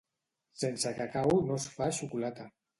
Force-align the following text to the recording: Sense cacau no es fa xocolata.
Sense 0.61 0.95
cacau 1.01 1.37
no 1.51 1.61
es 1.61 1.71
fa 1.77 1.93
xocolata. 2.01 2.53